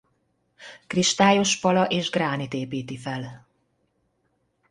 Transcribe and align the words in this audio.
Kristályos 0.87 1.59
pala 1.59 1.85
és 1.87 2.09
gránit 2.09 2.53
építi 2.53 2.97
fel. 2.97 3.47